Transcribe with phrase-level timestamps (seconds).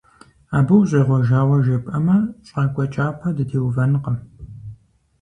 [0.57, 2.17] Абы ущӀегъуэжауэ жепӀэмэ,
[2.47, 4.17] щӀакӀуэ кӀапэ дытеувэнкъым.